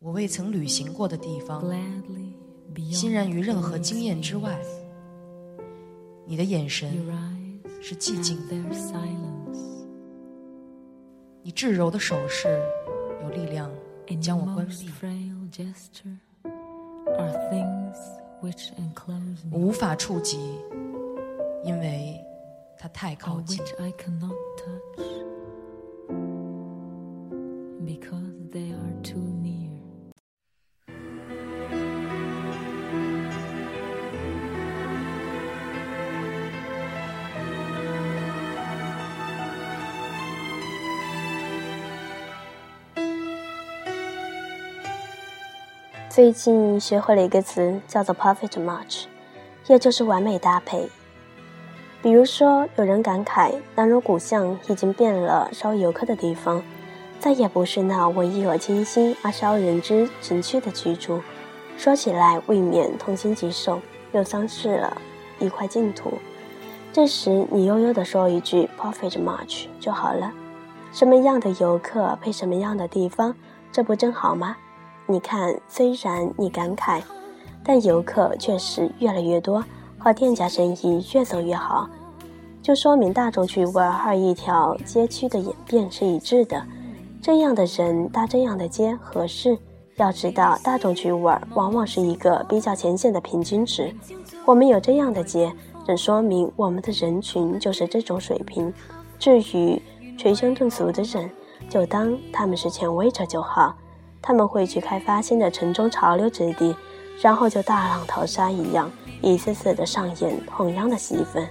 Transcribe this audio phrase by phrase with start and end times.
[0.00, 1.64] 我未曾旅行过的地方，
[2.92, 4.56] 欣然于任何经验之外。
[6.26, 6.90] 你的眼神
[7.80, 8.54] 是寂静的，
[11.42, 12.60] 你至柔的手势
[13.22, 13.70] 有力量
[14.20, 14.90] 将我关闭，
[19.52, 20.38] 我无法触及，
[21.64, 22.14] 因为
[22.76, 23.58] 它太靠近。
[46.16, 49.04] 最近学会了一个词，叫做 “perfect match”，
[49.66, 50.88] 也就是完美搭配。
[52.02, 56.62] 比如说，有人感慨南锣鼓巷已经变了，烧游客的地方，
[57.20, 61.20] 再也不是那文艺而清新、而招人之情趣的居住，
[61.76, 63.78] 说起来未免痛心疾首，
[64.12, 64.96] 又丧失了
[65.38, 66.14] 一块净土。
[66.94, 70.32] 这时，你悠悠地说一句 “perfect match” 就好了，
[70.94, 73.36] 什么样的游客配什么样的地方，
[73.70, 74.56] 这不正好吗？
[75.08, 77.00] 你看，虽然你感慨，
[77.62, 79.64] 但游客确实越来越多，
[79.96, 81.88] 和店家生意越走越好，
[82.60, 86.60] 就说明大众去五二一条街区的演变是一致的。
[87.22, 89.56] 这样的人搭这样的街合适？
[89.94, 93.94] 要知道，大众去玩二往往是一个比较浅显的平均值。
[94.44, 95.52] 我们有这样的街，
[95.86, 98.74] 正说明我们的人群就是这种水平。
[99.20, 99.80] 至于
[100.18, 101.30] 捶胸顿足的人，
[101.70, 103.72] 就当他们是潜卫者就好。
[104.26, 106.74] 他们会去开发新的城中潮流之地，
[107.22, 108.90] 然后就大浪淘沙一样，
[109.22, 111.46] 一次次的上演同样的戏份。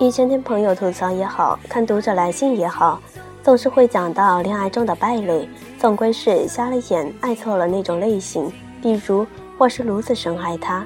[0.00, 3.00] 一前听朋友吐槽也好，看读者来信也好，
[3.44, 8.52] 总是会讲到恋爱中的败类，总归是瞎了眼爱错了那种类型，
[8.82, 9.24] 比如
[9.56, 10.84] 我是如此深爱他。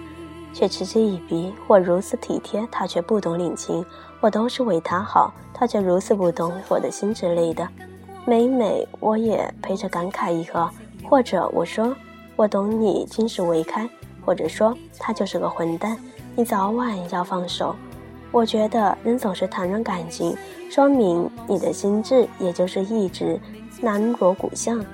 [0.52, 3.84] 却嗤之以鼻，我如此体贴，他却不懂领情，
[4.20, 7.66] 我都是为他好，他却如此不懂我的心之类的。
[8.26, 10.68] 每每我也陪着感慨一个，
[11.08, 11.94] 或者我说
[12.36, 13.88] 我懂你，今世为开，
[14.26, 15.96] 或者说他就是个混蛋，
[16.36, 17.74] 你早晚要放手。
[18.30, 20.36] 我觉得人总是谈论感情，
[20.70, 23.40] 说明你的心智也就是一直
[23.80, 24.84] 南国古巷，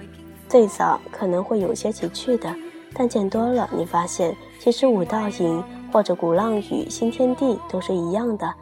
[0.48, 2.52] 最早可能会有些奇趣的。
[2.94, 5.62] 但见多了，你发现其实五道营
[5.92, 8.52] 或者鼓浪屿、新天地都是一样的，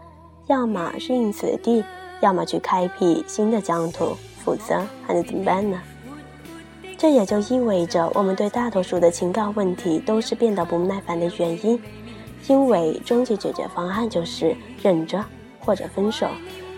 [0.47, 1.82] 要么适应此地，
[2.20, 5.81] 要么去开辟新的疆土，否则还能怎么办呢？
[6.98, 11.78] 这也就意味着，我们对大多数的情感问题都是变得不耐烦的原因，
[12.48, 15.22] 因为终极解决方案就是忍着
[15.60, 16.26] 或者分手。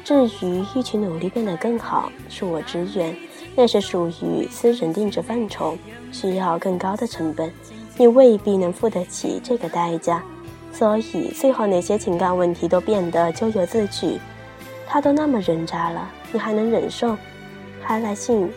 [0.04, 3.14] 至于一起努力变得更好，恕我直言。
[3.60, 5.76] 那是属于私人定制范畴，
[6.12, 7.52] 需要更高的成本，
[7.98, 10.22] 你未必能付得起这个代价。
[10.72, 14.16] 所以最后，那些情感问题都变得咎由自取。
[14.86, 17.16] 他都那么人渣了，你还能忍受？
[17.82, 18.48] 还来信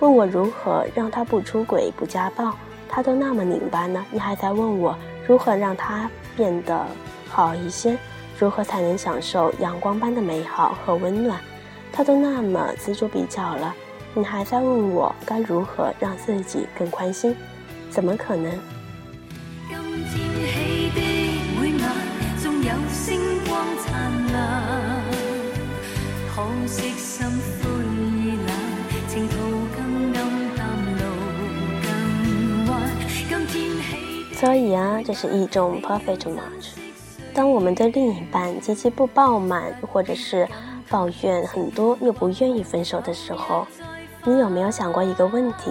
[0.00, 2.56] 问我如何让他不出轨、不家暴？
[2.88, 6.86] 他都那么拧巴呢，你还在问我如何让他变得
[7.28, 7.98] 好一些？
[8.38, 11.38] 如何才能享受阳光般的美好和温暖？
[11.92, 13.74] 他都那么锱铢必较了。
[14.14, 17.36] 你还在问我该如何让自己更宽心？
[17.90, 18.50] 怎么可能？
[34.34, 36.74] 所以啊，这是一种 perfect match。
[37.34, 40.48] 当我们的另一半极其不抱满，或者是
[40.88, 43.66] 抱怨很多又不愿意分手的时候。
[44.28, 45.70] 你有没有想过一个问题，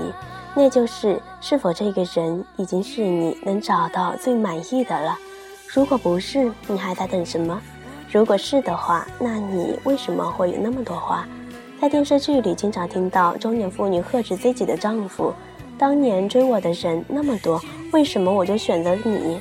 [0.56, 5.16] 那就是是否这个人已经是你能找到最满意的了？
[5.72, 7.62] 如果不是，你还在等什么？
[8.12, 11.24] 如果是的话，那你为什么会有那么多话？
[11.80, 15.32] 在电视剧里经常听到中年妇女呵斥自己的丈夫
[15.78, 17.62] ：“当年追我的人那么多，
[17.94, 19.40] 为什么我就选择你？”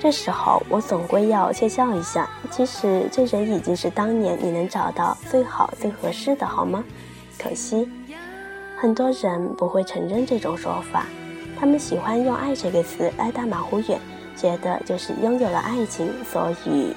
[0.00, 2.26] 这时候我总归要窃笑一下。
[2.50, 6.82] 其实这人已经是当年你能找到最好最合适的，好吗？
[7.38, 7.86] 可惜。
[8.80, 11.04] 很多人不会承认这种说法，
[11.58, 14.00] 他们喜欢用“爱”这个词来打马虎眼，
[14.34, 16.94] 觉得就是拥有了爱情，所以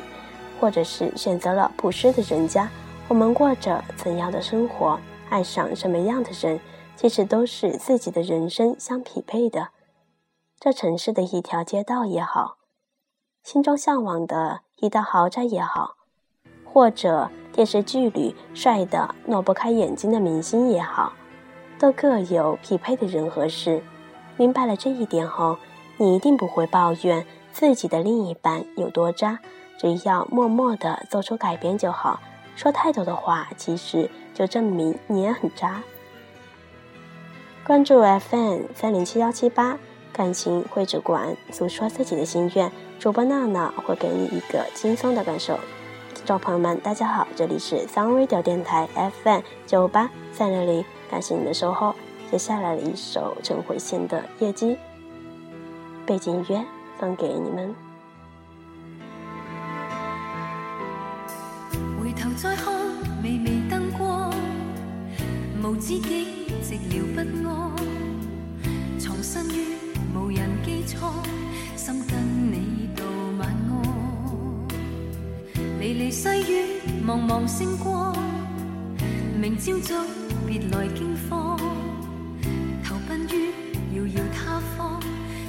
[0.62, 2.70] 或者是选择了不识的人家。
[3.10, 4.98] 我们过着怎样的生活，
[5.30, 6.58] 爱上什么样的人，
[6.96, 9.68] 其实都是自己的人生相匹配的。
[10.62, 12.60] 这城市的一条街道也好，
[13.44, 15.98] 心中向往的一套豪宅也好，
[16.64, 21.12] 或者电视剧里帅的挪不开眼睛的明星也好。
[21.84, 23.84] 都各有匹配的人和事，
[24.38, 25.58] 明白了这一点后，
[25.98, 29.40] 你一定不会抱怨自己的另一半有多渣，
[29.78, 32.22] 只要默默的做出改变就好。
[32.56, 35.82] 说太多的话，其实就证明你也很渣。
[37.68, 39.78] 关注 FM 三零七幺七八
[40.14, 45.60] 感情会只管诉说自己的心愿，主播闹闹会给你一个轻松的感受。
[46.26, 48.88] 众朋友们，大家好，这里是桑威调电台
[49.24, 50.82] FM 九八三六零，
[51.12, 51.94] 感谢你的收听。
[52.32, 54.72] 接下来的一首陈慧娴的《夜机》，
[56.06, 56.64] 背景音乐
[56.98, 57.76] 送给你们。
[75.94, 76.64] 离离细雨，
[77.08, 78.16] 茫茫星光。
[79.40, 79.96] 明朝早，
[80.48, 81.56] 别来惊慌。
[82.84, 83.54] 投奔于
[83.96, 85.00] 遥遥他方，